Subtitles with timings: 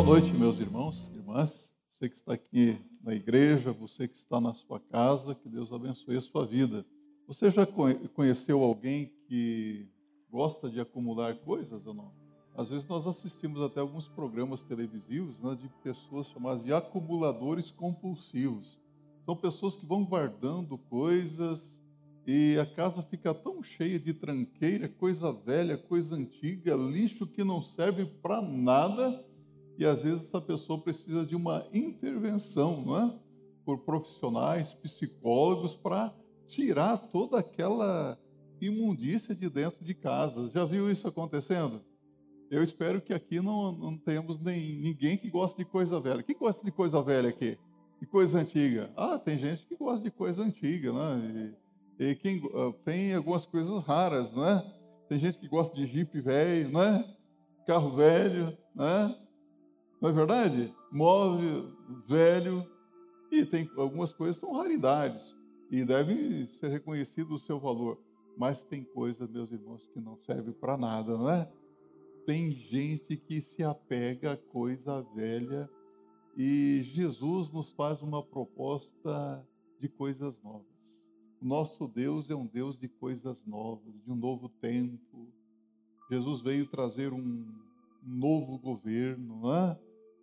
[0.00, 1.70] Boa noite, meus irmãos e irmãs.
[1.92, 6.16] Você que está aqui na igreja, você que está na sua casa, que Deus abençoe
[6.16, 6.86] a sua vida.
[7.28, 9.86] Você já conheceu alguém que
[10.30, 12.12] gosta de acumular coisas ou não?
[12.56, 18.78] Às vezes nós assistimos até alguns programas televisivos né, de pessoas chamadas de acumuladores compulsivos.
[19.26, 21.78] São pessoas que vão guardando coisas
[22.26, 27.62] e a casa fica tão cheia de tranqueira, coisa velha, coisa antiga, lixo que não
[27.62, 29.28] serve para nada.
[29.80, 33.14] E às vezes essa pessoa precisa de uma intervenção, não é?
[33.64, 36.14] Por profissionais, psicólogos, para
[36.46, 38.18] tirar toda aquela
[38.60, 40.50] imundícia de dentro de casa.
[40.50, 41.80] Já viu isso acontecendo?
[42.50, 46.22] Eu espero que aqui não, não tenhamos nem, ninguém que gosta de coisa velha.
[46.22, 47.56] Quem gosta de coisa velha aqui?
[47.98, 48.90] De coisa antiga?
[48.94, 51.54] Ah, tem gente que gosta de coisa antiga, né?
[51.98, 54.62] E, e quem uh, tem algumas coisas raras, não é?
[55.08, 57.16] Tem gente que gosta de jipe velho, não é?
[57.66, 59.16] Carro velho, né?
[60.00, 60.74] Não é verdade?
[60.90, 61.70] Móvel
[62.08, 62.66] velho.
[63.30, 65.22] E tem algumas coisas são raridades
[65.70, 67.98] e devem ser reconhecido o seu valor.
[68.36, 71.48] Mas tem coisas, meus irmãos, que não servem para nada, não é?
[72.30, 75.68] tem gente que se apega a coisa velha
[76.36, 79.44] e Jesus nos faz uma proposta
[79.80, 80.64] de coisas novas.
[81.42, 85.26] Nosso Deus é um Deus de coisas novas, de um novo tempo.
[86.08, 87.46] Jesus veio trazer um
[88.00, 89.78] novo governo, não é?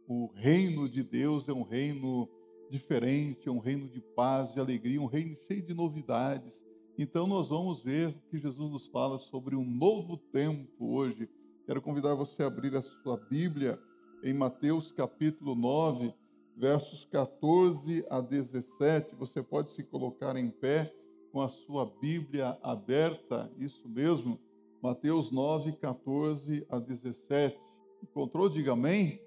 [0.07, 2.29] O reino de Deus é um reino
[2.69, 6.53] diferente, é um reino de paz, de alegria, um reino cheio de novidades.
[6.97, 11.29] Então nós vamos ver que Jesus nos fala sobre um novo tempo hoje
[11.67, 13.77] Quero convidar você a abrir a sua Bíblia
[14.23, 16.13] em Mateus capítulo 9,
[16.55, 19.13] versos 14 a 17.
[19.15, 20.89] Você pode se colocar em pé
[21.29, 24.39] com a sua Bíblia aberta, isso mesmo,
[24.81, 27.59] Mateus 9, 14 a 17.
[28.01, 28.47] Encontrou?
[28.47, 29.19] Diga amém.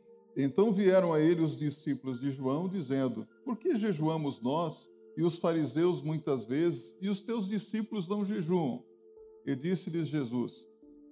[0.43, 5.37] Então vieram a ele os discípulos de João, dizendo: Por que jejuamos nós e os
[5.37, 8.83] fariseus muitas vezes, e os teus discípulos não jejuam?
[9.47, 10.55] E disse-lhes Jesus: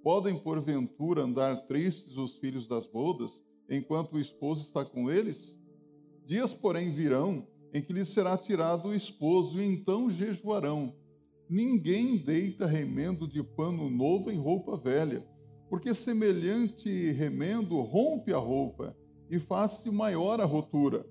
[0.01, 5.55] Podem, porventura, andar tristes os filhos das bodas, enquanto o esposo está com eles?
[6.25, 10.95] Dias, porém, virão em que lhes será tirado o esposo, e então jejuarão.
[11.47, 15.23] Ninguém deita remendo de pano novo em roupa velha,
[15.69, 18.97] porque semelhante remendo rompe a roupa
[19.29, 21.05] e faz-se maior a rotura.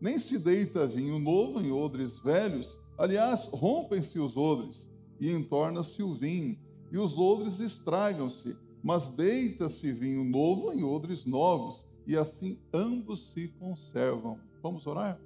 [0.00, 4.88] Nem se deita vinho novo em odres velhos, aliás, rompem-se os odres,
[5.20, 6.58] e entorna-se o vinho
[6.90, 13.48] e os odres estragam-se, mas deita-se vinho novo em odres novos, e assim ambos se
[13.60, 14.38] conservam.
[14.60, 15.20] Vamos orar?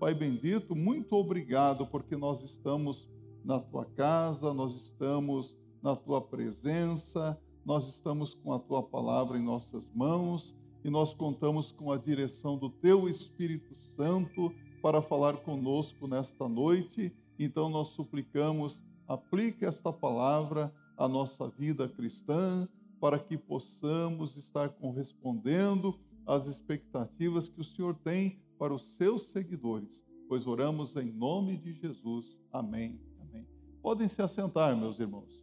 [0.00, 3.08] Pai bendito, muito obrigado porque nós estamos
[3.44, 9.42] na tua casa, nós estamos na tua presença, nós estamos com a tua palavra em
[9.42, 16.06] nossas mãos e nós contamos com a direção do teu Espírito Santo para falar conosco
[16.06, 17.12] nesta noite.
[17.36, 22.68] Então nós suplicamos, aplique esta palavra a nossa vida cristã,
[23.00, 30.04] para que possamos estar correspondendo às expectativas que o Senhor tem para os seus seguidores.
[30.28, 32.38] Pois oramos em nome de Jesus.
[32.52, 33.00] Amém.
[33.22, 33.44] Amém.
[33.82, 35.42] Podem se assentar, meus irmãos.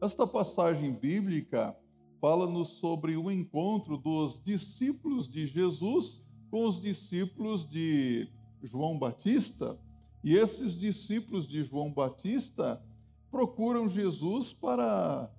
[0.00, 1.76] Esta passagem bíblica
[2.20, 8.28] fala-nos sobre o encontro dos discípulos de Jesus com os discípulos de
[8.62, 9.78] João Batista.
[10.22, 12.82] E esses discípulos de João Batista
[13.30, 15.30] procuram Jesus para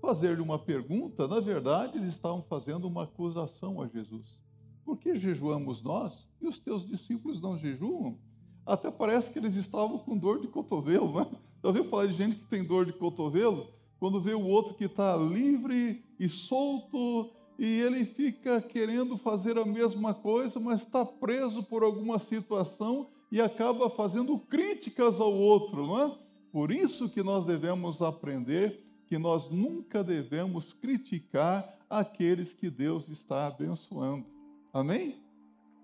[0.00, 1.28] fazer-lhe uma pergunta.
[1.28, 4.40] Na verdade, eles estavam fazendo uma acusação a Jesus.
[4.84, 8.18] Por que jejuamos nós e os teus discípulos não jejuam?
[8.66, 11.30] Até parece que eles estavam com dor de cotovelo, né?
[11.62, 13.68] Já ouviu falar de gente que tem dor de cotovelo?
[14.02, 19.64] Quando vê o outro que está livre e solto e ele fica querendo fazer a
[19.64, 26.00] mesma coisa, mas está preso por alguma situação e acaba fazendo críticas ao outro, não
[26.00, 26.18] é?
[26.50, 33.46] Por isso que nós devemos aprender que nós nunca devemos criticar aqueles que Deus está
[33.46, 34.26] abençoando.
[34.72, 35.14] Amém?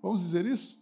[0.01, 0.77] Vamos dizer isso?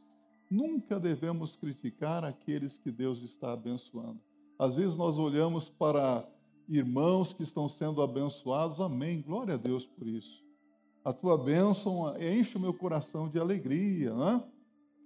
[0.49, 4.19] Nunca devemos criticar aqueles que Deus está abençoando.
[4.57, 6.27] Às vezes nós olhamos para
[6.67, 10.43] irmãos que estão sendo abençoados, amém, glória a Deus por isso.
[11.03, 14.43] A tua bênção enche o meu coração de alegria, né?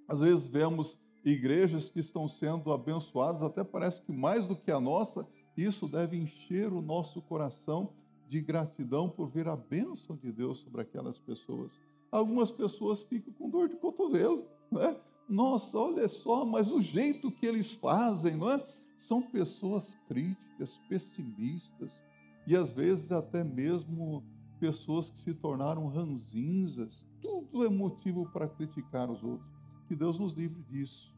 [0.08, 4.80] Às vezes vemos igrejas que estão sendo abençoadas, até parece que mais do que a
[4.80, 7.94] nossa, isso deve encher o nosso coração
[8.28, 11.80] de gratidão por ver a bênção de Deus sobre aquelas pessoas.
[12.12, 14.98] Algumas pessoas ficam com dor de cotovelo, né?
[15.30, 18.66] Nossa, olha só, mas o jeito que eles fazem, não é?
[18.98, 20.51] São pessoas críticas,
[20.90, 22.04] pessimistas
[22.46, 24.24] e às vezes até mesmo
[24.60, 27.08] pessoas que se tornaram ranzinzas.
[27.22, 29.50] Tudo é motivo para criticar os outros.
[29.88, 31.12] Que Deus nos livre disso.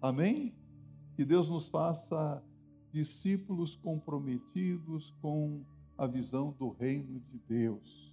[0.00, 0.54] Amém?
[1.16, 2.42] Que Deus nos faça
[2.92, 5.62] discípulos comprometidos com
[5.96, 8.08] a visão do reino de Deus.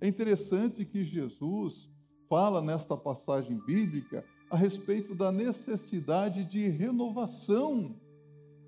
[0.00, 1.88] É interessante que Jesus
[2.28, 7.96] fala nesta passagem bíblica a respeito da necessidade de renovação,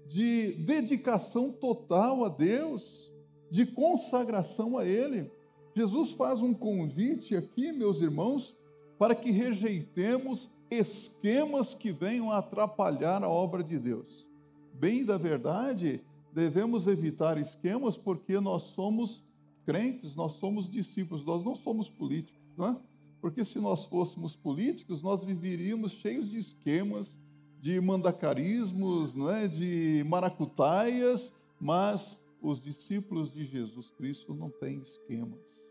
[0.09, 3.13] de dedicação total a Deus,
[3.51, 5.31] de consagração a Ele.
[5.75, 8.57] Jesus faz um convite aqui, meus irmãos,
[8.99, 14.27] para que rejeitemos esquemas que venham atrapalhar a obra de Deus.
[14.75, 16.01] Bem da verdade,
[16.33, 19.23] devemos evitar esquemas porque nós somos
[19.65, 22.77] crentes, nós somos discípulos, nós não somos políticos, não é?
[23.21, 27.17] Porque se nós fôssemos políticos, nós viveríamos cheios de esquemas,
[27.61, 29.49] de mandacarismos, não é?
[29.49, 35.63] de maracutaias, mas os discípulos de Jesus Cristo não têm esquemas,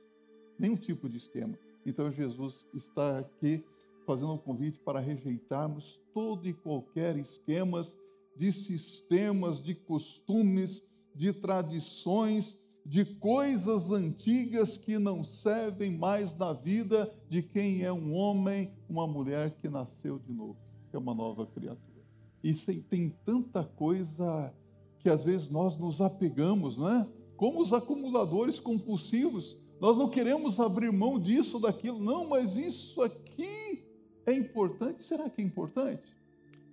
[0.60, 1.57] nenhum tipo de esquema.
[1.86, 3.63] Então Jesus está aqui
[4.06, 7.98] fazendo um convite para rejeitarmos todo e qualquer esquemas
[8.36, 10.81] de sistemas, de costumes,
[11.16, 18.13] de tradições, de coisas antigas que não servem mais na vida de quem é um
[18.13, 20.57] homem, uma mulher que nasceu de novo,
[20.98, 22.04] é uma nova criatura.
[22.44, 24.54] E tem tanta coisa
[25.00, 27.08] que às vezes nós nos apegamos, não é?
[27.36, 33.86] Como os acumuladores compulsivos, nós não queremos abrir mão disso, daquilo, não, mas isso aqui
[34.26, 35.04] é importante.
[35.04, 36.02] Será que é importante?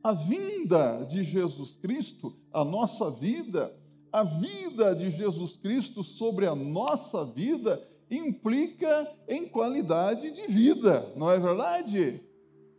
[0.03, 3.75] A vinda de Jesus Cristo, a nossa vida,
[4.12, 11.31] a vida de Jesus Cristo sobre a nossa vida implica em qualidade de vida, não
[11.31, 12.23] é verdade?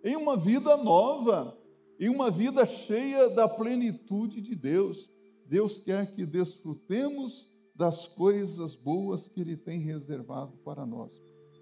[0.05, 1.57] Em uma vida nova,
[1.99, 5.09] em uma vida cheia da plenitude de Deus.
[5.47, 11.19] Deus quer que desfrutemos das coisas boas que Ele tem reservado para nós.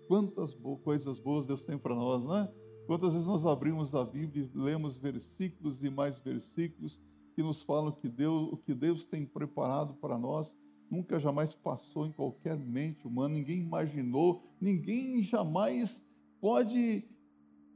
[0.09, 2.53] Quantas bo coisas boas Deus tem para nós, não é?
[2.85, 6.99] Quantas vezes nós abrimos a Bíblia e lemos versículos e mais versículos
[7.33, 10.53] que nos falam que Deus, o que Deus tem preparado para nós
[10.91, 16.03] nunca jamais passou em qualquer mente humana, ninguém imaginou, ninguém jamais
[16.41, 17.05] pode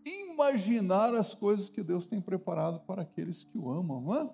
[0.07, 4.30] imaginar as coisas que Deus tem preparado para aqueles que o amam, não é?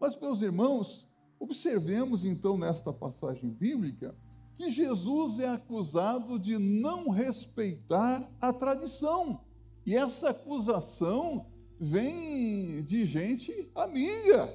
[0.00, 1.08] Mas, meus irmãos,
[1.38, 4.14] observemos então nesta passagem bíblica
[4.56, 9.40] que Jesus é acusado de não respeitar a tradição.
[9.86, 11.46] E essa acusação
[11.80, 14.52] vem de gente amiga,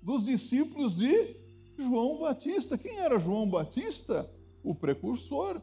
[0.00, 1.36] dos discípulos de
[1.76, 2.78] João Batista.
[2.78, 4.30] Quem era João Batista?
[4.62, 5.60] O precursor,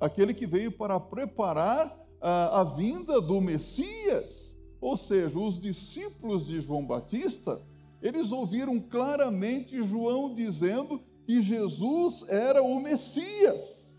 [0.00, 4.56] aquele que veio para preparar a, a vinda do Messias.
[4.80, 7.60] Ou seja, os discípulos de João Batista,
[8.02, 13.98] eles ouviram claramente João dizendo que Jesus era o Messias,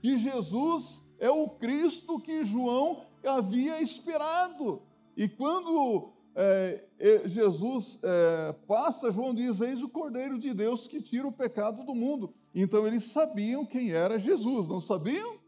[0.00, 4.82] que Jesus é o Cristo que João havia esperado.
[5.16, 6.82] E quando é,
[7.26, 11.94] Jesus é, passa, João diz: Eis o Cordeiro de Deus que tira o pecado do
[11.94, 12.32] mundo.
[12.54, 15.41] Então eles sabiam quem era Jesus, não sabiam?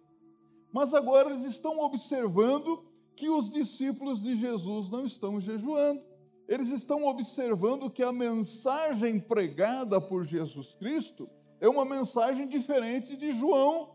[0.75, 2.85] Mas agora eles estão observando
[3.15, 6.03] que os discípulos de Jesus não estão jejuando.
[6.49, 11.31] Eles estão observando que a mensagem pregada por Jesus Cristo
[11.61, 13.91] é uma mensagem diferente de João.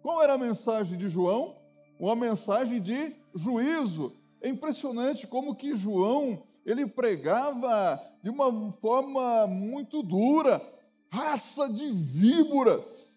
[0.00, 1.58] Qual era a mensagem de João?
[1.98, 10.02] Uma mensagem de juízo, é impressionante como que João, ele pregava de uma forma muito
[10.02, 10.62] dura,
[11.10, 13.09] raça de víboras,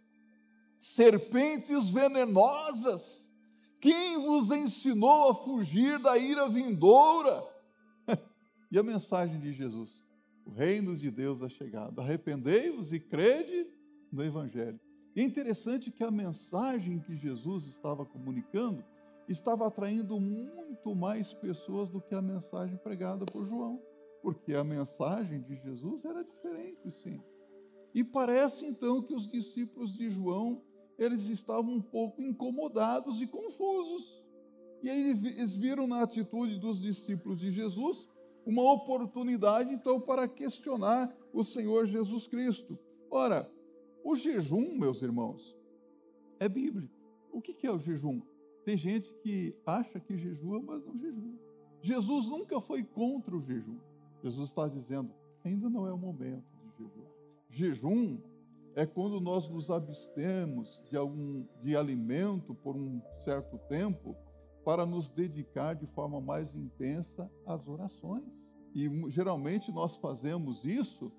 [0.83, 3.31] serpentes venenosas,
[3.79, 7.41] quem vos ensinou a fugir da ira vindoura?
[8.69, 10.03] e a mensagem de Jesus?
[10.45, 12.01] O reino de Deus é chegado.
[12.01, 13.65] Arrependei-vos e crede
[14.11, 14.77] no Evangelho.
[15.15, 18.83] É interessante que a mensagem que Jesus estava comunicando
[19.29, 23.81] estava atraindo muito mais pessoas do que a mensagem pregada por João,
[24.21, 27.21] porque a mensagem de Jesus era diferente, sim.
[27.93, 30.61] E parece então que os discípulos de João,
[30.97, 34.23] eles estavam um pouco incomodados e confusos.
[34.81, 38.07] E aí eles viram na atitude dos discípulos de Jesus
[38.45, 42.77] uma oportunidade então para questionar o Senhor Jesus Cristo.
[43.09, 43.49] Ora,
[44.03, 45.55] o jejum, meus irmãos,
[46.39, 46.93] é bíblico.
[47.31, 48.21] O que é o jejum?
[48.65, 51.33] Tem gente que acha que jejua, mas não jejua.
[51.81, 53.77] Jesus nunca foi contra o jejum.
[54.21, 55.11] Jesus está dizendo,
[55.43, 57.11] ainda não é o momento de jejuar.
[57.49, 58.19] Jejum
[58.75, 64.15] é quando nós nos abstemos de algum de alimento por um certo tempo
[64.65, 68.49] para nos dedicar de forma mais intensa às orações.
[68.73, 71.11] E geralmente nós fazemos isso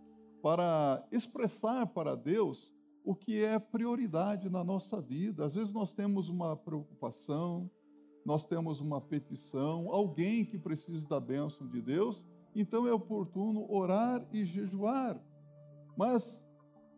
[0.43, 2.73] para expressar para Deus
[3.05, 5.45] o que é prioridade na nossa vida.
[5.45, 7.71] Às vezes nós temos uma preocupação,
[8.25, 14.27] nós temos uma petição, alguém que precisa da bênção de Deus, então é oportuno orar
[14.33, 15.23] e jejuar.
[15.97, 16.45] Mas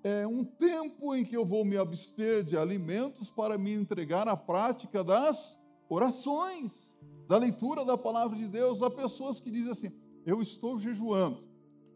[0.09, 4.37] é um tempo em que eu vou me abster de alimentos para me entregar à
[4.37, 5.59] prática das
[5.89, 6.97] orações,
[7.27, 8.83] da leitura da palavra de Deus.
[8.83, 9.93] Há pessoas que dizem assim:
[10.25, 11.43] eu estou jejuando.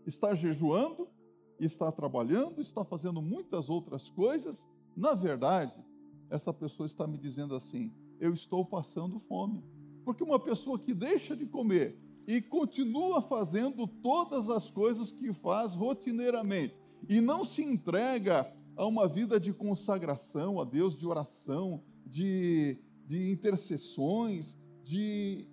[0.05, 1.09] Está jejuando,
[1.61, 4.67] está trabalhando, está fazendo muitas outras coisas.
[4.97, 5.73] Na verdade,
[6.31, 9.63] essa pessoa está me dizendo assim: eu estou passando fome.
[10.05, 15.77] Porque uma pessoa que deixa de comer e continua fazendo todas as coisas que faz
[15.77, 22.79] rotineiramente e não se entrega a uma vida de consagração a Deus, de oração, de,
[23.07, 25.47] de intercessões, de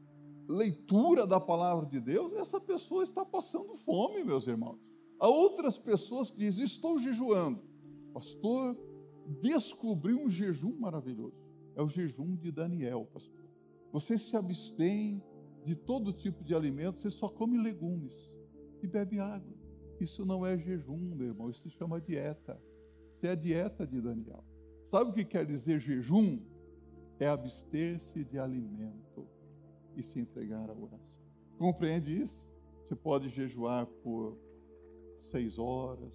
[0.48, 4.80] leitura da palavra de Deus, essa pessoa está passando fome, meus irmãos.
[5.20, 7.62] Há outras pessoas que dizem: Estou jejuando.
[8.14, 8.78] Pastor,
[9.42, 11.36] descobri um jejum maravilhoso.
[11.76, 13.46] É o jejum de Daniel, pastor.
[13.92, 15.22] Você se abstém
[15.64, 18.16] de todo tipo de alimento, você só come legumes
[18.82, 19.57] e bebe água.
[20.00, 22.62] Isso não é jejum, meu irmão, isso se chama dieta.
[23.16, 24.44] Isso é a dieta de Daniel.
[24.84, 26.40] Sabe o que quer dizer jejum?
[27.20, 29.28] É abster-se de alimento
[29.96, 31.22] e se entregar à oração.
[31.58, 32.48] Compreende isso?
[32.84, 34.38] Você pode jejuar por
[35.18, 36.14] seis horas,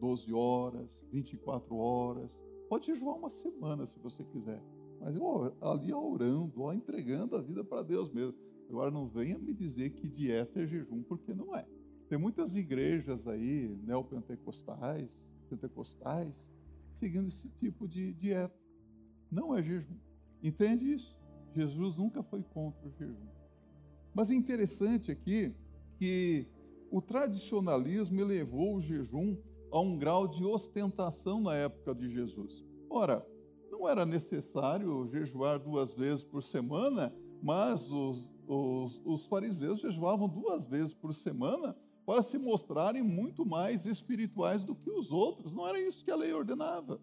[0.00, 2.38] 12 horas, 24 horas.
[2.68, 4.60] Pode jejuar uma semana se você quiser.
[5.00, 5.16] Mas
[5.60, 8.34] ali orando, ó, entregando a vida para Deus mesmo.
[8.68, 11.66] Agora não venha me dizer que dieta é jejum, porque não é.
[12.08, 15.10] Tem muitas igrejas aí, neopentecostais,
[15.48, 16.34] pentecostais,
[16.92, 18.54] seguindo esse tipo de dieta.
[19.30, 19.96] Não é jejum.
[20.42, 21.16] Entende isso?
[21.54, 23.28] Jesus nunca foi contra o jejum.
[24.14, 25.54] Mas é interessante aqui
[25.98, 26.46] que
[26.90, 29.36] o tradicionalismo elevou o jejum
[29.72, 32.64] a um grau de ostentação na época de Jesus.
[32.88, 33.26] Ora,
[33.70, 40.66] não era necessário jejuar duas vezes por semana, mas os, os, os fariseus jejuavam duas
[40.66, 45.52] vezes por semana para se mostrarem muito mais espirituais do que os outros.
[45.52, 47.00] Não era isso que a lei ordenava.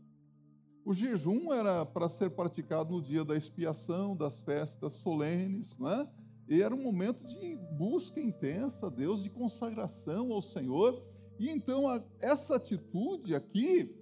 [0.84, 6.10] O jejum era para ser praticado no dia da expiação, das festas solenes, não é?
[6.50, 11.02] E era um momento de busca intensa a Deus, de consagração ao Senhor.
[11.40, 13.96] E então a, essa atitude aqui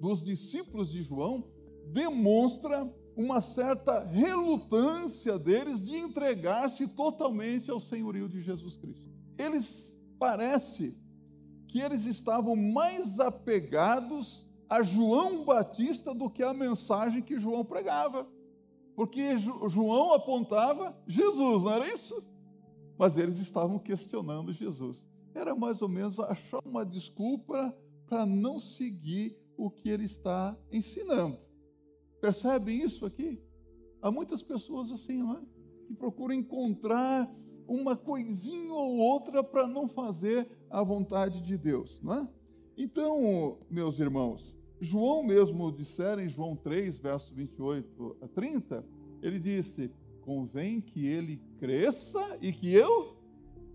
[0.00, 1.44] dos discípulos de João
[1.92, 9.10] demonstra uma certa relutância deles de entregar-se totalmente ao senhorio de Jesus Cristo.
[9.36, 10.98] Eles parece
[11.68, 18.26] que eles estavam mais apegados a João Batista do que a mensagem que João pregava.
[18.94, 22.14] Porque João apontava Jesus, não era isso?
[22.98, 25.08] Mas eles estavam questionando Jesus.
[25.34, 27.74] Era mais ou menos achar uma desculpa
[28.06, 31.38] para não seguir o que ele está ensinando.
[32.20, 33.40] Percebem isso aqui?
[34.02, 35.42] Há muitas pessoas assim, não é?
[35.86, 37.30] Que procuram encontrar
[37.68, 42.28] uma coisinha ou outra para não fazer a vontade de Deus, não é?
[42.76, 48.84] Então, meus irmãos, João mesmo dissera em João 3, verso 28 a 30,
[49.22, 49.90] ele disse:
[50.22, 53.16] convém que ele cresça e que eu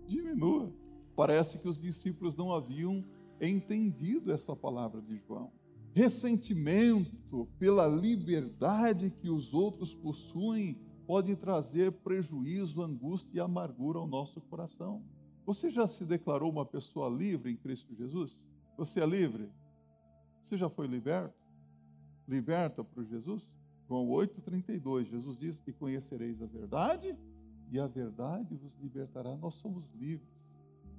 [0.06, 0.72] diminua.
[1.16, 3.04] Parece que os discípulos não haviam
[3.40, 5.52] entendido essa palavra de João.
[5.92, 14.40] Ressentimento pela liberdade que os outros possuem pode trazer prejuízo, angústia e amargura ao nosso
[14.40, 15.02] coração.
[15.46, 18.38] Você já se declarou uma pessoa livre em Cristo Jesus?
[18.76, 19.50] Você é livre?
[20.42, 21.34] Você já foi liberto?
[22.26, 23.54] Liberta por Jesus?
[23.86, 27.14] João 8,32, Jesus diz: E conhecereis a verdade,
[27.70, 29.36] e a verdade vos libertará.
[29.36, 30.28] Nós somos livres,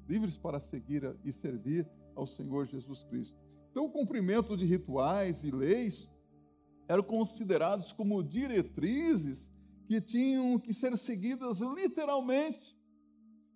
[0.08, 3.38] livres para seguir e servir ao Senhor Jesus Cristo.
[3.72, 6.08] Então, o cumprimento de rituais e leis
[6.88, 9.52] eram considerados como diretrizes
[9.88, 12.76] que tinham que ser seguidas literalmente.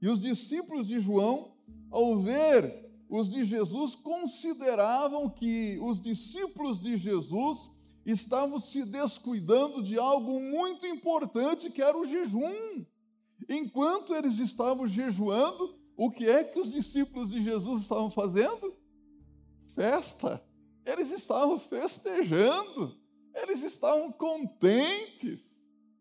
[0.02, 1.54] E os discípulos de João,
[1.92, 7.70] ao ver os de Jesus consideravam que os discípulos de Jesus
[8.06, 12.86] estavam se descuidando de algo muito importante, que era o jejum.
[13.48, 18.74] Enquanto eles estavam jejuando, o que é que os discípulos de Jesus estavam fazendo?
[19.76, 20.42] Festa.
[20.86, 22.96] Eles estavam festejando.
[23.34, 25.49] Eles estavam contentes,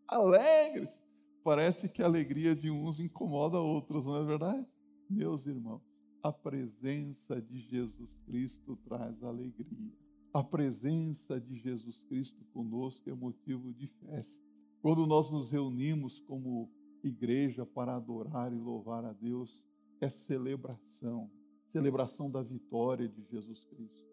[0.09, 1.01] alegres.
[1.43, 4.65] Parece que a alegria de uns incomoda outros, não é verdade?
[5.09, 5.81] Meus irmãos,
[6.21, 9.93] a presença de Jesus Cristo traz alegria.
[10.33, 14.45] A presença de Jesus Cristo conosco é motivo de festa.
[14.81, 16.69] Quando nós nos reunimos como
[17.03, 19.63] igreja para adorar e louvar a Deus,
[20.01, 21.29] é celebração
[21.69, 24.07] celebração da vitória de Jesus Cristo,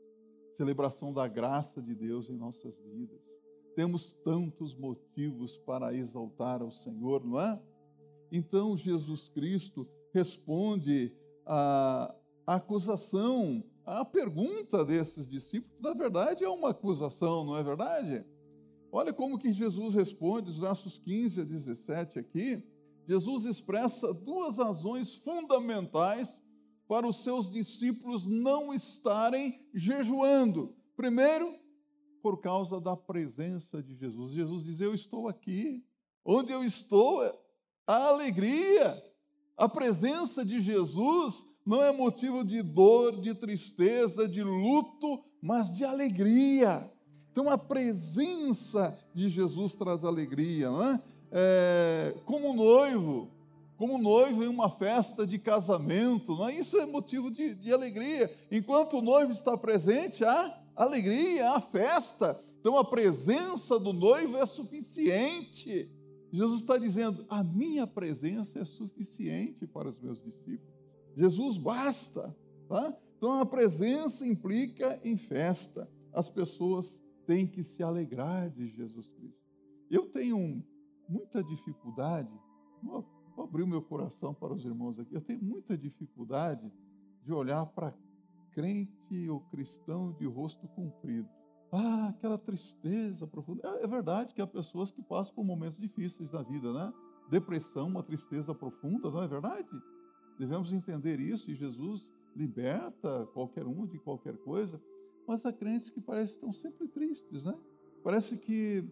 [0.56, 3.35] celebração da graça de Deus em nossas vidas.
[3.76, 7.62] Temos tantos motivos para exaltar ao Senhor, não é?
[8.32, 11.14] Então Jesus Cristo responde
[11.44, 12.14] à
[12.46, 15.78] acusação, à pergunta desses discípulos.
[15.82, 18.24] Na verdade, é uma acusação, não é verdade?
[18.90, 22.64] Olha como que Jesus responde, os versos 15 a 17 aqui.
[23.06, 26.42] Jesus expressa duas razões fundamentais
[26.88, 30.74] para os seus discípulos não estarem jejuando.
[30.96, 31.65] Primeiro,
[32.26, 34.32] por causa da presença de Jesus.
[34.32, 35.84] Jesus diz: Eu estou aqui.
[36.24, 37.22] Onde eu estou,
[37.86, 39.00] a alegria.
[39.56, 45.84] A presença de Jesus não é motivo de dor, de tristeza, de luto, mas de
[45.84, 46.92] alegria.
[47.30, 50.68] Então, a presença de Jesus traz alegria.
[50.68, 51.02] Não é?
[51.30, 53.30] É, como noivo,
[53.76, 56.56] como noivo em uma festa de casamento, não é?
[56.56, 58.36] isso é motivo de, de alegria.
[58.50, 62.40] Enquanto o noivo está presente, há alegria, há festa.
[62.60, 65.90] Então, a presença do noivo é suficiente.
[66.32, 70.74] Jesus está dizendo: a minha presença é suficiente para os meus discípulos.
[71.16, 72.36] Jesus basta.
[72.68, 72.96] Tá?
[73.16, 75.90] Então, a presença implica em festa.
[76.12, 79.40] As pessoas têm que se alegrar de Jesus Cristo.
[79.90, 80.62] Eu tenho
[81.08, 82.30] muita dificuldade,
[82.82, 83.04] vou
[83.38, 86.72] abrir o meu coração para os irmãos aqui, eu tenho muita dificuldade
[87.22, 87.94] de olhar para
[88.56, 91.28] crente ou cristão de rosto comprido.
[91.70, 93.60] Ah, aquela tristeza profunda.
[93.62, 96.90] É, é verdade que há pessoas que passam por momentos difíceis na vida, né?
[97.30, 99.68] Depressão, uma tristeza profunda, não é verdade?
[100.38, 104.80] Devemos entender isso e Jesus liberta qualquer um de qualquer coisa.
[105.28, 107.54] Mas há crentes que parecem que estão sempre tristes, né?
[108.02, 108.88] Parece que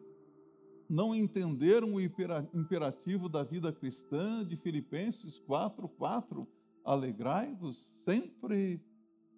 [0.90, 6.46] não entenderam o imperativo da vida cristã de Filipenses 4:4,
[6.84, 8.82] alegrai-vos sempre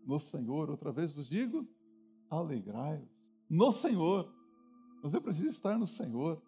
[0.06, 0.70] no Senhor.
[0.70, 1.66] Outra vez vos digo,
[2.30, 3.08] alegrai-vos
[3.50, 4.32] no Senhor.
[5.02, 6.40] Você precisa estar no Senhor,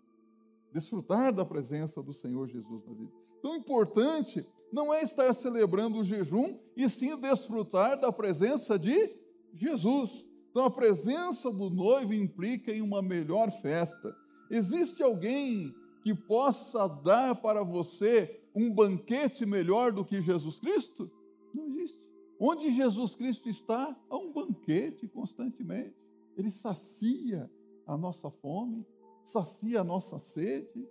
[0.73, 3.13] desfrutar da presença do Senhor Jesus na vida.
[3.39, 9.17] Então, o importante não é estar celebrando o jejum, e sim desfrutar da presença de
[9.55, 10.31] Jesus.
[10.51, 14.15] Então, a presença do noivo implica em uma melhor festa.
[14.51, 21.11] Existe alguém que possa dar para você um banquete melhor do que Jesus Cristo?
[21.55, 22.08] Não existe.
[22.39, 25.97] Onde Jesus Cristo está, há um banquete constantemente.
[26.37, 27.51] Ele sacia
[27.87, 28.87] a nossa fome,
[29.25, 30.89] sacia a nossa sede.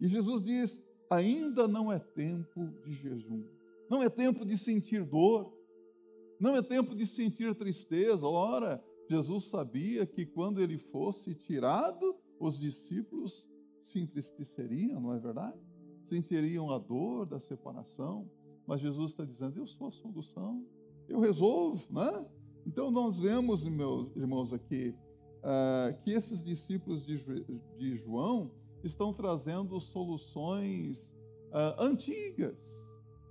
[0.00, 3.44] E Jesus diz: ainda não é tempo de jejum,
[3.90, 5.52] não é tempo de sentir dor,
[6.38, 8.26] não é tempo de sentir tristeza.
[8.26, 13.48] Ora, Jesus sabia que quando ele fosse tirado, os discípulos
[13.82, 15.58] se entristeceriam, não é verdade?
[16.04, 18.30] Sentiriam a dor da separação,
[18.66, 20.64] mas Jesus está dizendo: Eu sou a solução,
[21.08, 22.26] eu resolvo, né?
[22.66, 24.94] Então nós vemos, meus irmãos, aqui,
[25.40, 27.18] uh, que esses discípulos de,
[27.78, 28.50] de, João
[28.82, 31.12] estão trazendo soluções
[31.50, 32.56] uh, antigas,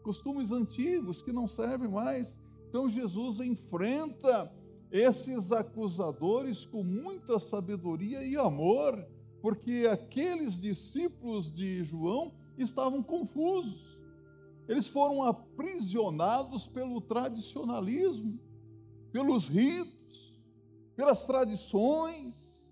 [0.03, 2.39] costumes antigos que não servem mais.
[2.69, 4.53] Então Jesus enfrenta
[4.91, 9.03] esses acusadores com muita sabedoria e amor,
[9.41, 13.92] porque aqueles discípulos de João estavam confusos.
[14.67, 18.39] Eles foram aprisionados pelo tradicionalismo,
[19.11, 20.39] pelos ritos,
[20.95, 22.67] pelas tradições,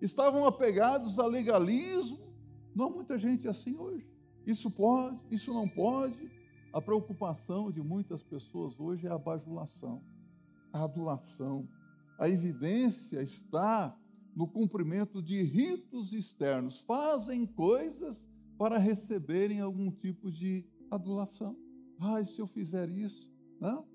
[0.00, 2.32] estavam apegados a legalismo.
[2.74, 4.06] Não há muita gente assim hoje.
[4.46, 6.30] Isso pode, isso não pode.
[6.72, 10.02] A preocupação de muitas pessoas hoje é a bajulação
[10.72, 11.68] a adulação.
[12.18, 13.96] A evidência está
[14.34, 16.80] no cumprimento de ritos externos.
[16.80, 20.64] Fazem coisas para receberem algum tipo de
[20.94, 21.56] adulação.
[21.98, 23.86] Ah, se eu fizer isso, não?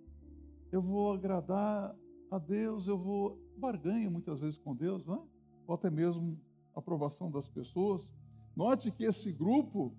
[0.72, 1.96] eu vou agradar
[2.30, 5.22] a Deus, eu vou barganha muitas vezes com Deus, não é?
[5.66, 6.40] ou até mesmo
[6.76, 8.14] aprovação das pessoas.
[8.56, 9.94] Note que esse grupo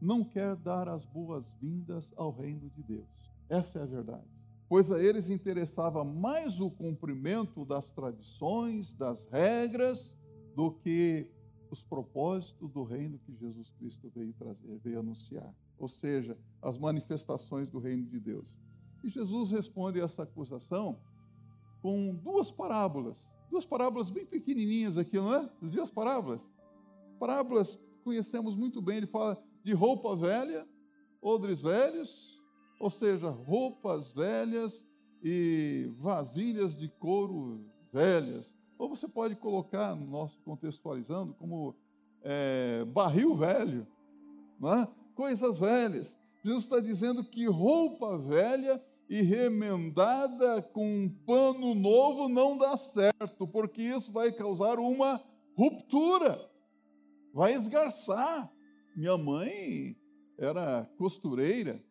[0.00, 3.08] não quer dar as boas-vindas ao reino de Deus.
[3.48, 10.14] Essa é a verdade pois a eles interessava mais o cumprimento das tradições, das regras,
[10.54, 11.28] do que
[11.70, 15.54] os propósitos do reino que Jesus Cristo veio trazer, veio anunciar.
[15.78, 18.54] Ou seja, as manifestações do reino de Deus.
[19.04, 20.98] E Jesus responde essa acusação
[21.80, 23.16] com duas parábolas.
[23.50, 25.48] Duas parábolas bem pequenininhas aqui, não é?
[25.62, 26.46] Duas parábolas.
[27.18, 28.98] Parábolas conhecemos muito bem.
[28.98, 30.66] Ele fala de roupa velha,
[31.22, 32.38] odres velhos,
[32.78, 34.86] ou seja, roupas velhas
[35.22, 38.52] e vasilhas de couro velhas.
[38.80, 41.74] Ou você pode colocar, nosso contextualizando, como
[42.22, 43.86] é, barril velho,
[44.64, 44.88] é?
[45.14, 46.18] coisas velhas.
[46.42, 53.46] Jesus está dizendo que roupa velha e remendada com um pano novo não dá certo,
[53.46, 55.22] porque isso vai causar uma
[55.54, 56.50] ruptura,
[57.34, 58.50] vai esgarçar.
[58.96, 59.94] Minha mãe
[60.38, 61.84] era costureira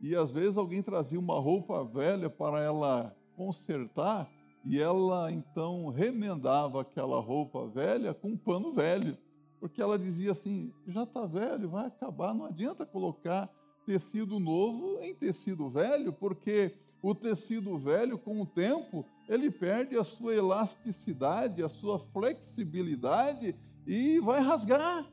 [0.00, 4.28] e às vezes alguém trazia uma roupa velha para ela consertar
[4.66, 9.16] e ela então remendava aquela roupa velha com um pano velho,
[9.60, 13.48] porque ela dizia assim: já está velho, vai acabar, não adianta colocar
[13.86, 20.02] tecido novo em tecido velho, porque o tecido velho, com o tempo, ele perde a
[20.02, 23.54] sua elasticidade, a sua flexibilidade
[23.86, 25.06] e vai rasgar,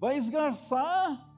[0.00, 1.30] vai esgarçar.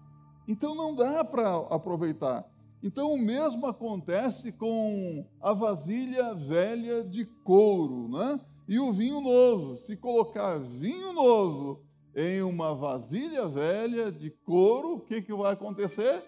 [0.46, 2.48] Então não dá para aproveitar.
[2.82, 8.40] Então o mesmo acontece com a vasilha velha de couro, né?
[8.68, 9.76] E o vinho novo.
[9.76, 11.82] Se colocar vinho novo
[12.14, 16.22] em uma vasilha velha de couro, o que, que vai acontecer?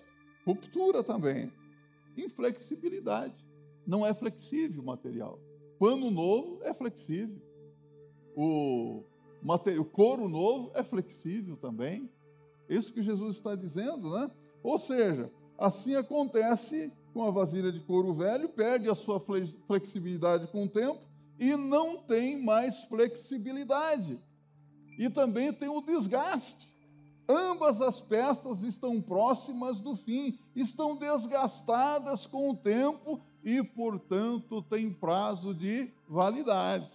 [0.44, 1.52] Ruptura também.
[2.16, 3.34] Inflexibilidade.
[3.86, 5.38] Não é flexível o material.
[5.78, 7.40] Pano novo é flexível.
[8.36, 9.04] O,
[9.42, 12.10] material, o couro novo é flexível também.
[12.68, 14.30] Isso que Jesus está dizendo, né?
[14.62, 19.22] Ou seja, assim acontece com a vasilha de couro velho, perde a sua
[19.66, 21.00] flexibilidade com o tempo
[21.38, 24.18] e não tem mais flexibilidade.
[24.98, 26.68] E também tem o desgaste.
[27.28, 34.92] Ambas as peças estão próximas do fim, estão desgastadas com o tempo e, portanto, têm
[34.92, 36.90] prazo de validade.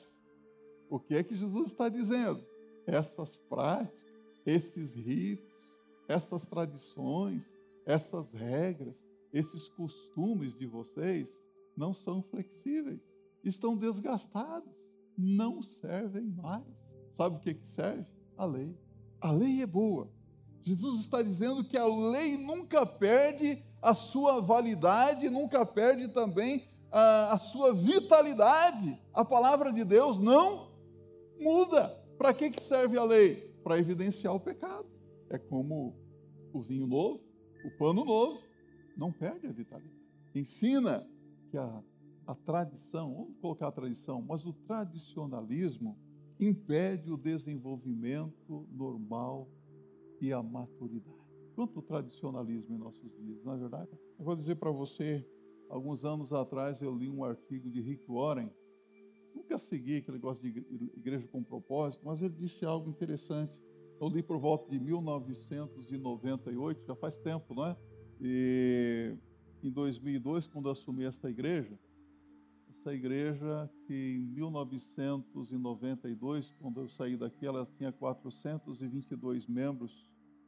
[0.89, 2.43] O que é que Jesus está dizendo?
[2.85, 4.05] Essas práticas,
[4.45, 7.54] esses ritos, essas tradições,
[7.85, 11.29] essas regras, esses costumes de vocês
[11.75, 13.01] não são flexíveis,
[13.43, 14.73] estão desgastados,
[15.17, 16.65] não servem mais.
[17.11, 18.05] Sabe o que, que serve?
[18.37, 18.77] A lei.
[19.21, 20.09] A lei é boa,
[20.65, 27.33] Jesus está dizendo que a lei nunca perde a sua validade, nunca perde também a,
[27.33, 28.99] a sua vitalidade.
[29.13, 30.71] A palavra de Deus não
[31.39, 31.89] muda.
[32.17, 33.55] Para que, que serve a lei?
[33.63, 34.87] Para evidenciar o pecado.
[35.29, 35.95] É como
[36.51, 37.21] o vinho novo,
[37.65, 38.39] o pano novo,
[38.95, 39.95] não perde a vitalidade.
[40.33, 41.07] Ensina
[41.49, 41.83] que a,
[42.27, 45.97] a tradição, vamos colocar a tradição, mas o tradicionalismo
[46.39, 49.47] impede o desenvolvimento normal
[50.21, 51.15] e a maturidade.
[51.55, 53.89] Quanto tradicionalismo em nossos dias, não é verdade?
[54.19, 55.25] Eu vou dizer para você,
[55.69, 58.51] alguns anos atrás eu li um artigo de Rick Warren,
[59.33, 60.59] nunca segui aquele negócio de
[60.97, 63.59] igreja com propósito, mas ele disse algo interessante.
[63.99, 67.75] Eu li por volta de 1998, já faz tempo, não é?
[68.21, 69.13] E
[69.63, 71.77] em 2002, quando assumi essa igreja,
[72.69, 80.05] essa igreja que em 1992, quando eu saí daqui, ela tinha 422 membros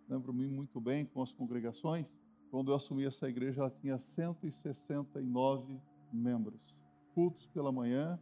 [0.09, 2.11] lembro-me muito bem com as congregações,
[2.49, 5.79] quando eu assumi essa igreja, ela tinha 169
[6.13, 6.61] membros.
[7.13, 8.19] Cultos pela manhã,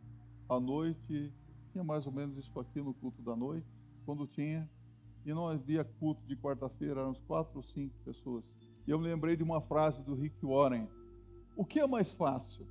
[0.49, 1.31] à noite,
[1.71, 3.67] tinha mais ou menos isso aqui no culto da noite,
[4.05, 4.69] quando tinha,
[5.25, 8.45] e não havia culto de quarta-feira, eram quatro ou cinco pessoas.
[8.87, 10.87] E eu me lembrei de uma frase do Rick Warren:
[11.55, 12.67] O que é mais fácil?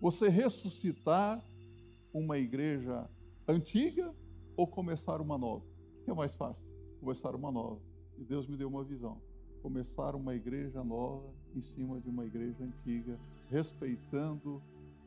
[0.00, 1.42] Você ressuscitar
[2.14, 3.08] uma igreja
[3.48, 4.14] antiga
[4.56, 5.64] ou começar uma nova?
[6.00, 6.62] O que é mais fácil?
[7.00, 7.80] Começar uma nova.
[8.16, 9.20] E Deus me deu uma visão.
[9.60, 13.18] Começar uma igreja nova em cima de uma igreja antiga,
[13.50, 14.62] respeitando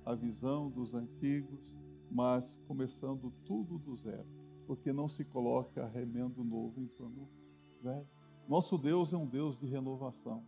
[0.06, 1.74] a visão dos antigos,
[2.10, 4.26] mas começando tudo do zero,
[4.72, 7.28] porque não se coloca remendo novo em pano
[7.82, 8.08] velho.
[8.48, 10.46] Nosso Deus é um Deus de renovação.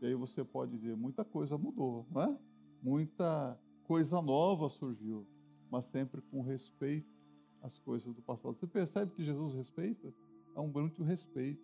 [0.00, 2.38] E aí você pode ver, muita coisa mudou, não é?
[2.82, 5.26] Muita coisa nova surgiu,
[5.70, 7.14] mas sempre com respeito
[7.60, 8.54] às coisas do passado.
[8.54, 10.14] Você percebe que Jesus respeita?
[10.54, 11.62] Há um muito respeito.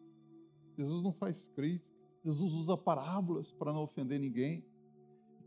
[0.76, 1.90] Jesus não faz crítica.
[2.22, 4.62] Jesus usa parábolas para não ofender ninguém.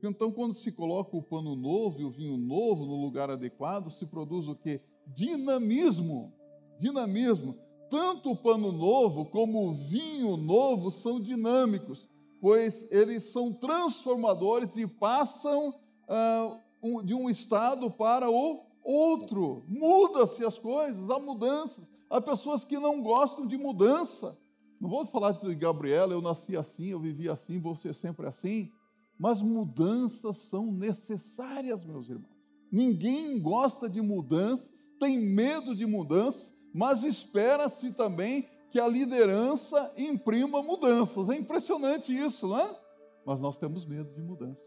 [0.02, 4.08] Então, quando se coloca o pano novo e o vinho novo no lugar adequado, se
[4.08, 4.82] produz o que?
[5.08, 6.34] Dinamismo.
[6.78, 7.58] Dinamismo.
[7.89, 12.10] Tanto o pano novo como o vinho novo são dinâmicos,
[12.41, 15.74] pois eles são transformadores e passam
[16.08, 19.63] ah, um, de um estado para o outro.
[19.68, 21.89] Muda-se as coisas, há mudanças.
[22.10, 24.38] Há pessoas que não gostam de mudança.
[24.80, 28.72] Não vou falar de Gabriela, eu nasci assim, eu vivi assim, vou ser sempre assim.
[29.18, 32.35] Mas mudanças são necessárias, meus irmãos.
[32.71, 40.62] Ninguém gosta de mudanças, tem medo de mudanças, mas espera-se também que a liderança imprima
[40.62, 41.30] mudanças.
[41.30, 42.80] É impressionante isso, não é?
[43.25, 44.65] Mas nós temos medo de mudanças.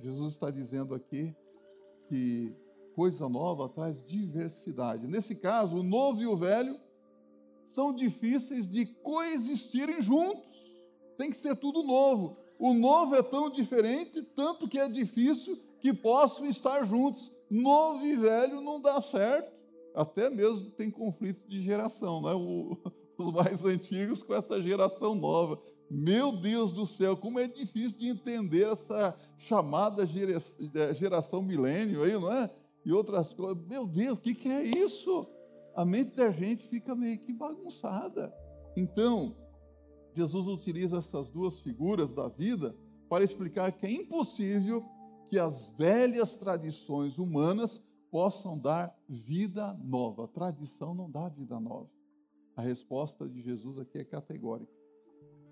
[0.00, 1.34] Jesus está dizendo aqui
[2.08, 2.54] que
[2.94, 5.06] coisa nova traz diversidade.
[5.06, 6.78] Nesse caso, o novo e o velho
[7.64, 10.74] são difíceis de coexistirem juntos.
[11.16, 12.36] Tem que ser tudo novo.
[12.58, 17.30] O novo é tão diferente, tanto que é difícil que possam estar juntos.
[17.50, 19.52] Novo e velho não dá certo.
[19.94, 22.32] Até mesmo tem conflitos de geração, né?
[22.32, 22.78] O,
[23.18, 25.60] os mais antigos com essa geração nova.
[25.90, 30.08] Meu Deus do céu, como é difícil de entender essa chamada
[30.94, 32.50] geração milênio aí, não é?
[32.82, 33.62] E outras coisas.
[33.66, 35.28] Meu Deus, o que, que é isso?
[35.76, 38.32] A mente da gente fica meio que bagunçada.
[38.74, 39.36] Então,
[40.14, 42.74] Jesus utiliza essas duas figuras da vida
[43.06, 44.82] para explicar que é impossível
[45.28, 50.28] que as velhas tradições humanas possam dar vida nova.
[50.28, 51.90] Tradição não dá vida nova.
[52.56, 54.72] A resposta de Jesus aqui é categórica.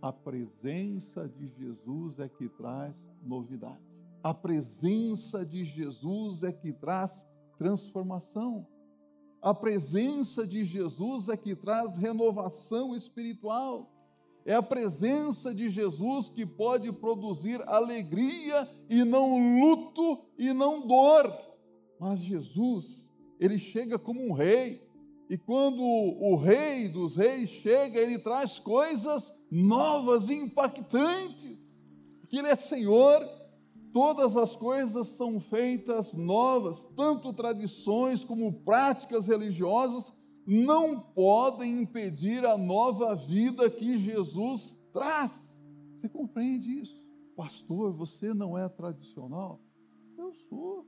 [0.01, 3.83] A presença de Jesus é que traz novidade.
[4.23, 7.27] A presença de Jesus é que traz
[7.59, 8.67] transformação.
[9.41, 13.91] A presença de Jesus é que traz renovação espiritual.
[14.45, 21.33] É a presença de Jesus que pode produzir alegria e não luto e não dor.
[22.01, 24.83] Mas Jesus, ele chega como um rei.
[25.31, 31.87] E quando o rei dos reis chega, ele traz coisas novas e impactantes.
[32.21, 33.21] Porque ele é Senhor,
[33.93, 40.13] todas as coisas são feitas novas, tanto tradições como práticas religiosas
[40.47, 45.59] não podem impedir a nova vida que Jesus traz.
[45.95, 47.01] Você compreende isso?
[47.37, 49.61] Pastor, você não é tradicional?
[50.19, 50.87] Eu sou.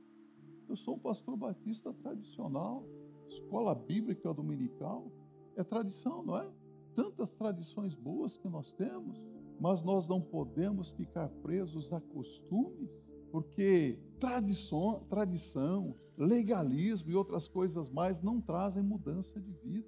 [0.67, 2.83] Eu sou um pastor batista tradicional.
[3.29, 5.11] Escola bíblica dominical.
[5.55, 6.49] É tradição, não é?
[6.95, 9.21] Tantas tradições boas que nós temos,
[9.59, 12.89] mas nós não podemos ficar presos a costumes,
[13.31, 19.87] porque tradição, tradição legalismo e outras coisas mais não trazem mudança de vida.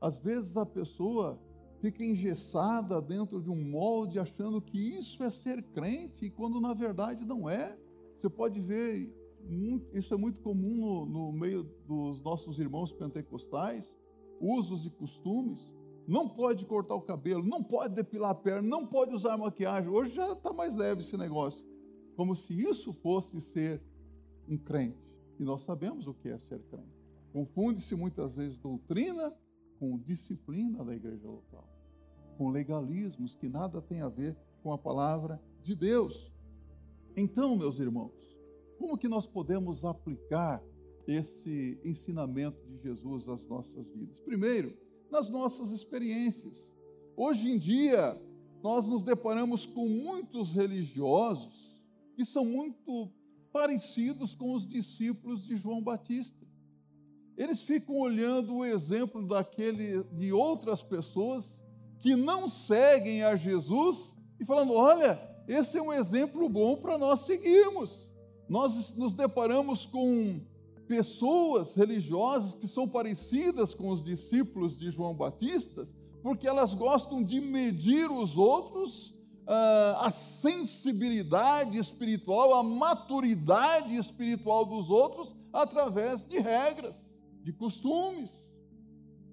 [0.00, 1.40] Às vezes a pessoa
[1.80, 7.24] fica engessada dentro de um molde achando que isso é ser crente, quando na verdade
[7.24, 7.78] não é.
[8.16, 9.12] Você pode ver,
[9.92, 13.94] isso é muito comum no, no meio dos nossos irmãos pentecostais,
[14.40, 15.74] usos e costumes.
[16.06, 19.90] Não pode cortar o cabelo, não pode depilar a perna, não pode usar maquiagem.
[19.90, 21.64] Hoje já está mais leve esse negócio.
[22.14, 23.82] Como se isso fosse ser
[24.48, 25.13] um crente.
[25.38, 27.04] E nós sabemos o que é ser crente.
[27.32, 29.34] Confunde-se muitas vezes doutrina
[29.78, 31.68] com disciplina da igreja local,
[32.38, 36.32] com legalismos que nada tem a ver com a palavra de Deus.
[37.16, 38.12] Então, meus irmãos,
[38.78, 40.62] como que nós podemos aplicar
[41.06, 44.20] esse ensinamento de Jesus às nossas vidas?
[44.20, 44.72] Primeiro,
[45.10, 46.72] nas nossas experiências.
[47.16, 48.20] Hoje em dia,
[48.62, 51.82] nós nos deparamos com muitos religiosos
[52.16, 53.10] que são muito
[53.54, 56.44] parecidos com os discípulos de João Batista.
[57.36, 61.62] Eles ficam olhando o exemplo daquele de outras pessoas
[62.00, 67.20] que não seguem a Jesus e falando: "Olha, esse é um exemplo bom para nós
[67.20, 68.10] seguirmos".
[68.48, 70.40] Nós nos deparamos com
[70.88, 75.86] pessoas religiosas que são parecidas com os discípulos de João Batista,
[76.24, 79.13] porque elas gostam de medir os outros
[79.46, 86.96] a sensibilidade espiritual, a maturidade espiritual dos outros através de regras,
[87.42, 88.52] de costumes,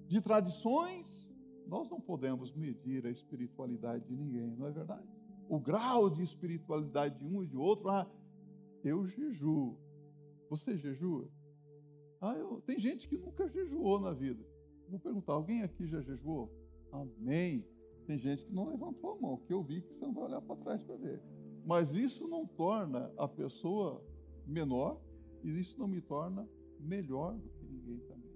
[0.06, 1.30] de tradições.
[1.66, 5.08] Nós não podemos medir a espiritualidade de ninguém, não é verdade?
[5.48, 8.06] O grau de espiritualidade de um e de outro, ah,
[8.84, 9.78] eu jejuo.
[10.50, 11.28] Você jejua?
[12.20, 14.44] Ah, eu, tem gente que nunca jejuou na vida.
[14.88, 16.52] Vou perguntar, alguém aqui já jejuou?
[16.92, 17.66] Amém.
[18.06, 20.40] Tem gente que não levantou a mão, que eu vi que você não vai olhar
[20.40, 21.20] para trás para ver.
[21.64, 24.02] Mas isso não torna a pessoa
[24.46, 25.00] menor
[25.42, 26.48] e isso não me torna
[26.80, 28.32] melhor do que ninguém também.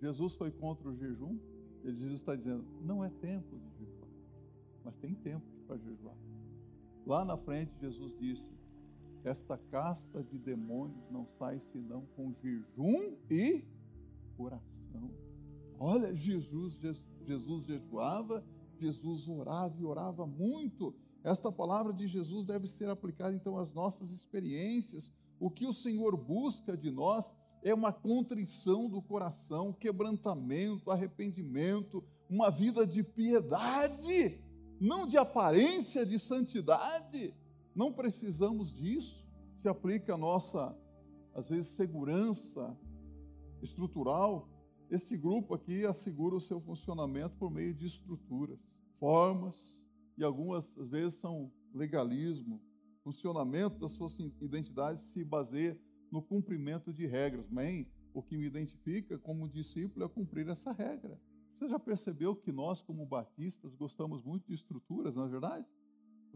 [0.00, 1.38] Jesus foi contra o jejum,
[1.84, 4.10] Jesus está dizendo: não é tempo de jejuar,
[4.84, 6.16] mas tem tempo para jejuar.
[7.06, 8.50] Lá na frente, Jesus disse:
[9.24, 13.64] esta casta de demônios não sai senão com jejum e
[14.38, 15.25] oração.
[15.78, 16.78] Olha, Jesus,
[17.26, 18.44] Jesus jejuava,
[18.78, 20.94] Jesus orava e orava muito.
[21.22, 25.10] Esta palavra de Jesus deve ser aplicada então às nossas experiências.
[25.38, 32.50] O que o Senhor busca de nós é uma contrição do coração, quebrantamento, arrependimento, uma
[32.50, 34.40] vida de piedade,
[34.80, 37.34] não de aparência de santidade.
[37.74, 39.24] Não precisamos disso.
[39.56, 40.76] Se aplica a nossa,
[41.34, 42.76] às vezes, segurança
[43.62, 44.48] estrutural,
[44.90, 48.64] este grupo aqui assegura o seu funcionamento por meio de estruturas,
[48.98, 49.80] formas,
[50.16, 52.60] e algumas às vezes são legalismo.
[53.00, 55.78] O funcionamento das suas identidades se baseia
[56.10, 57.48] no cumprimento de regras.
[57.50, 61.20] Mas o que me identifica como discípulo é cumprir essa regra.
[61.54, 65.66] Você já percebeu que nós, como batistas, gostamos muito de estruturas, não é verdade?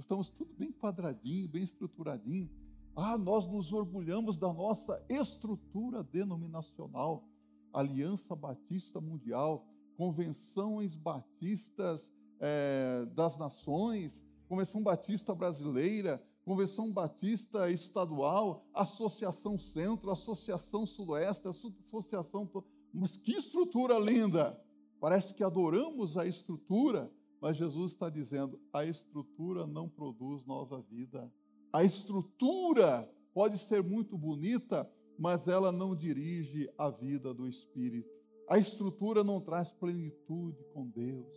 [0.01, 2.51] estamos tudo bem quadradinho, bem estruturadinho.
[2.97, 7.29] Ah, nós nos orgulhamos da nossa estrutura denominacional,
[7.73, 19.59] Aliança Batista Mundial, convenções batistas é, das nações, Convenção Batista Brasileira, Convenção Batista Estadual, Associação
[19.59, 22.51] Centro, Associação Sudoeste, Associação.
[22.93, 24.61] Mas que estrutura linda!
[24.99, 31.33] Parece que adoramos a estrutura, mas Jesus está dizendo: a estrutura não produz nova vida.
[31.73, 38.09] A estrutura pode ser muito bonita, mas ela não dirige a vida do espírito.
[38.49, 41.29] A estrutura não traz plenitude com Deus,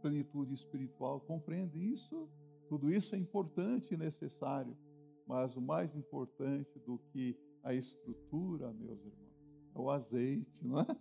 [0.00, 1.20] plenitude espiritual.
[1.22, 2.28] Compreende isso?
[2.68, 4.76] Tudo isso é importante e necessário,
[5.26, 9.32] mas o mais importante do que a estrutura, meus irmãos,
[9.74, 10.96] é o azeite, não é?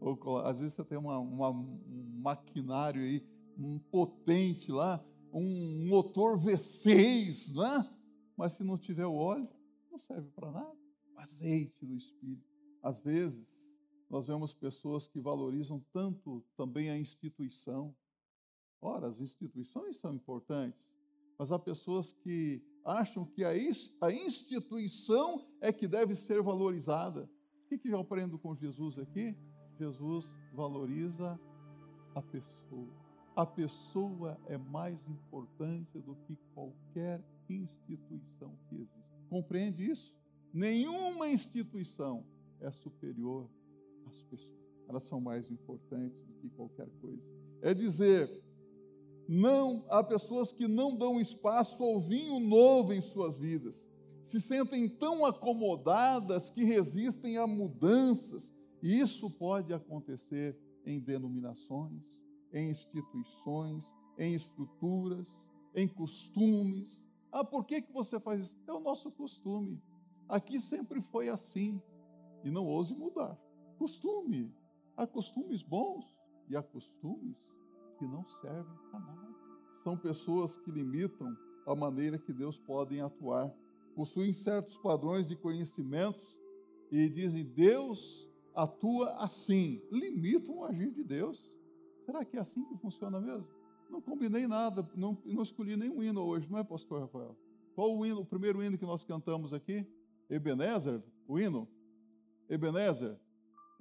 [0.00, 3.26] Ou, às vezes você tem uma, uma, um maquinário aí,
[3.58, 7.90] um potente lá, um motor V6, né?
[8.36, 9.48] mas se não tiver o óleo,
[9.90, 10.83] não serve para nada.
[11.24, 12.44] Azeite do Espírito.
[12.82, 13.72] Às vezes,
[14.10, 17.96] nós vemos pessoas que valorizam tanto também a instituição.
[18.80, 20.86] Ora, as instituições são importantes,
[21.38, 27.22] mas há pessoas que acham que a instituição é que deve ser valorizada.
[27.64, 29.34] O que, que eu aprendo com Jesus aqui?
[29.78, 31.40] Jesus valoriza
[32.14, 32.92] a pessoa.
[33.34, 39.28] A pessoa é mais importante do que qualquer instituição que existe.
[39.30, 40.14] Compreende isso?
[40.54, 42.24] Nenhuma instituição
[42.60, 43.50] é superior
[44.06, 44.54] às pessoas.
[44.88, 47.20] Elas são mais importantes do que qualquer coisa.
[47.60, 48.30] É dizer,
[49.26, 53.90] não há pessoas que não dão espaço ao vinho novo em suas vidas.
[54.22, 62.70] Se sentem tão acomodadas que resistem a mudanças, e isso pode acontecer em denominações, em
[62.70, 65.28] instituições, em estruturas,
[65.74, 67.04] em costumes.
[67.32, 68.56] Ah, por que, que você faz isso?
[68.68, 69.82] É o nosso costume.
[70.28, 71.80] Aqui sempre foi assim.
[72.42, 73.38] E não ouse mudar.
[73.78, 74.52] Costume.
[74.96, 76.04] Há costumes bons
[76.48, 77.38] e há costumes
[77.98, 79.34] que não servem para nada.
[79.82, 83.52] São pessoas que limitam a maneira que Deus pode atuar.
[83.94, 86.36] Possuem certos padrões de conhecimentos
[86.90, 91.54] e dizem: Deus atua assim, limitam o agir de Deus.
[92.04, 93.48] Será que é assim que funciona mesmo?
[93.90, 97.36] Não combinei nada, não, não escolhi nenhum hino hoje, não é, pastor Rafael?
[97.74, 99.86] Qual o hino, o primeiro hino que nós cantamos aqui?
[100.34, 101.68] Ebenezer, o hino?
[102.48, 103.16] Ebenezer,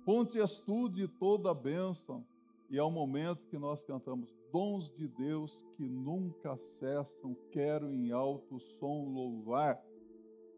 [0.06, 2.26] ponte és tu de toda a bênção.
[2.70, 8.12] E é o momento que nós cantamos, dons de Deus que nunca cessam, quero em
[8.12, 9.80] alto som louvar.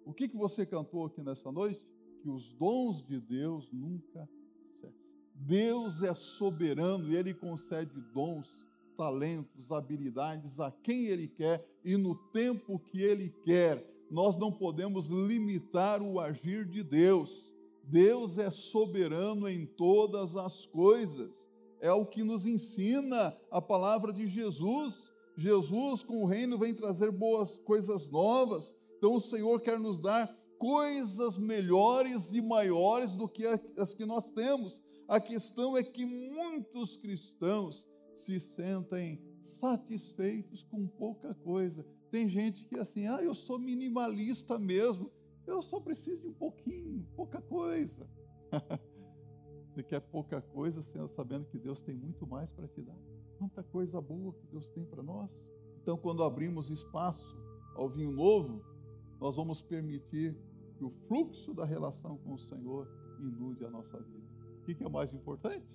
[0.06, 1.84] O que, que você cantou aqui nessa noite?
[2.26, 4.28] que os dons de Deus nunca
[4.74, 5.00] cessam.
[5.36, 8.66] Deus é soberano e ele concede dons,
[8.98, 13.86] talentos, habilidades a quem ele quer e no tempo que ele quer.
[14.10, 17.52] Nós não podemos limitar o agir de Deus.
[17.84, 21.50] Deus é soberano em todas as coisas.
[21.80, 25.12] É o que nos ensina a palavra de Jesus.
[25.38, 28.74] Jesus, com o reino, vem trazer boas coisas novas.
[28.98, 33.46] Então, o Senhor quer nos dar coisas melhores e maiores do que
[33.78, 34.82] as que nós temos.
[35.08, 41.86] A questão é que muitos cristãos se sentem satisfeitos com pouca coisa.
[42.12, 45.12] Tem gente que é assim, ah, eu sou minimalista mesmo,
[45.46, 48.08] eu só preciso de um pouquinho, pouca coisa.
[49.70, 52.98] Você quer pouca coisa, sabendo que Deus tem muito mais para te dar.
[53.38, 55.38] Quanta coisa boa que Deus tem para nós.
[55.82, 57.38] Então, quando abrimos espaço
[57.76, 58.64] ao vinho novo,
[59.20, 60.36] nós vamos permitir
[60.78, 62.88] que o fluxo da relação com o Senhor
[63.20, 64.26] inunde a nossa vida.
[64.62, 65.68] O que é mais importante?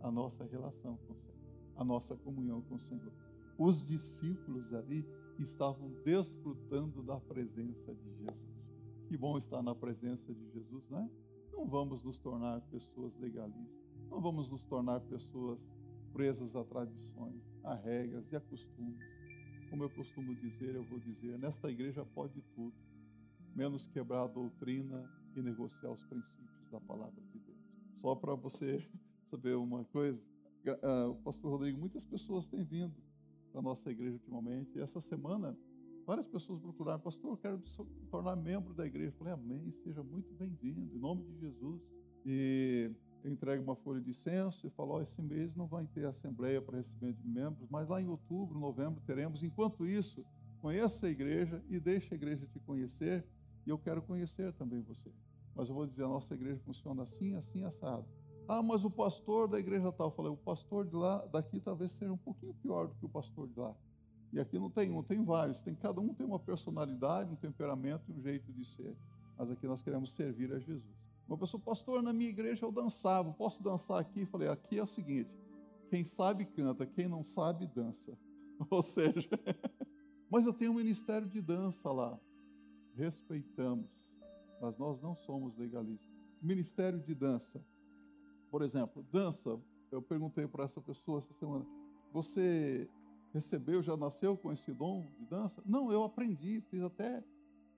[0.00, 1.38] A nossa relação com o Senhor,
[1.76, 3.12] a nossa comunhão com o Senhor.
[3.58, 5.06] Os discípulos ali
[5.42, 8.70] estavam desfrutando da presença de Jesus.
[9.08, 11.10] Que bom estar na presença de Jesus, não é?
[11.52, 15.58] Não vamos nos tornar pessoas legalistas, não vamos nos tornar pessoas
[16.12, 18.98] presas a tradições, a regras e a costumes.
[19.68, 22.74] Como eu costumo dizer, eu vou dizer, nesta igreja pode tudo,
[23.54, 27.58] menos quebrar a doutrina e negociar os princípios da palavra de Deus.
[27.94, 28.84] Só para você
[29.30, 30.20] saber uma coisa,
[31.08, 32.94] o pastor Rodrigo, muitas pessoas têm vindo
[33.50, 35.56] para a nossa igreja ultimamente, e essa semana
[36.06, 39.10] várias pessoas procuraram, pastor, eu quero me tornar membro da igreja.
[39.10, 41.80] Eu falei, amém, seja muito bem-vindo, em nome de Jesus.
[42.26, 42.90] E
[43.22, 46.60] eu entrego uma folha de censo e falo, oh, esse mês não vai ter assembleia
[46.60, 49.42] para recebimento de membros, mas lá em outubro, novembro teremos.
[49.42, 50.24] Enquanto isso,
[50.60, 53.24] conheça a igreja e deixe a igreja te conhecer
[53.66, 55.12] e eu quero conhecer também você.
[55.54, 58.04] Mas eu vou dizer, a nossa igreja funciona assim, assim, assado.
[58.52, 60.08] Ah, mas o pastor da igreja tal.
[60.08, 63.08] Eu falei, o pastor de lá, daqui talvez seja um pouquinho pior do que o
[63.08, 63.72] pastor de lá.
[64.32, 65.62] E aqui não tem um, tem vários.
[65.62, 68.96] Tem, cada um tem uma personalidade, um temperamento e um jeito de ser.
[69.38, 70.82] Mas aqui nós queremos servir a Jesus.
[71.28, 74.26] Uma pessoa, pastor, na minha igreja eu dançava, posso dançar aqui?
[74.26, 75.30] Falei, aqui é o seguinte:
[75.88, 78.18] quem sabe canta, quem não sabe dança.
[78.68, 79.30] Ou seja,
[80.28, 82.18] mas eu tenho um ministério de dança lá.
[82.96, 83.86] Respeitamos,
[84.60, 86.10] mas nós não somos legalistas.
[86.42, 87.64] Ministério de dança.
[88.50, 89.58] Por exemplo, dança.
[89.90, 91.64] Eu perguntei para essa pessoa essa semana:
[92.12, 92.88] você
[93.32, 95.62] recebeu, já nasceu com esse dom de dança?
[95.64, 97.22] Não, eu aprendi, fiz até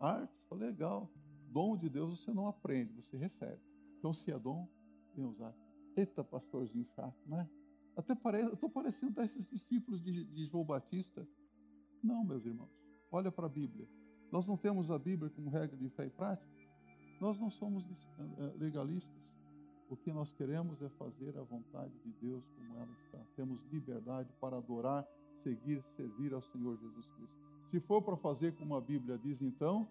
[0.00, 0.36] artes.
[0.50, 1.08] Legal.
[1.50, 3.60] Dom de Deus você não aprende, você recebe.
[3.98, 4.68] Então, se é dom,
[5.14, 5.54] vem usar.
[5.96, 7.48] Eita, pastorzinho chato, né?
[7.94, 11.26] Até parece, eu estou parecendo desses discípulos de, de João Batista.
[12.02, 12.70] Não, meus irmãos.
[13.10, 13.86] Olha para a Bíblia.
[14.30, 16.50] Nós não temos a Bíblia como regra de fé e prática.
[17.20, 17.84] Nós não somos
[18.18, 19.36] eh, legalistas.
[19.92, 23.18] O que nós queremos é fazer a vontade de Deus como ela está.
[23.36, 25.06] Temos liberdade para adorar,
[25.42, 27.36] seguir, servir ao Senhor Jesus Cristo.
[27.70, 29.86] Se for para fazer como a Bíblia diz, então,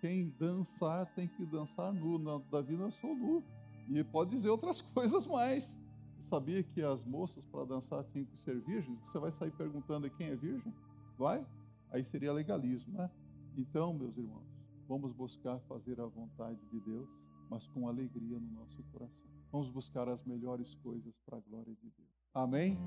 [0.00, 2.18] quem dançar tem que dançar nu.
[2.18, 3.44] Na, da vida eu sou nu.
[3.90, 5.76] E pode dizer outras coisas mais.
[6.22, 8.98] Sabia que as moças para dançar tinham que ser virgens?
[9.02, 10.72] Você vai sair perguntando quem é virgem?
[11.18, 11.46] Vai?
[11.90, 13.10] Aí seria legalismo, né?
[13.58, 14.48] Então, meus irmãos,
[14.88, 17.06] vamos buscar fazer a vontade de Deus,
[17.50, 19.31] mas com alegria no nosso coração.
[19.52, 22.08] Vamos buscar as melhores coisas para a glória de Deus.
[22.32, 22.78] Amém?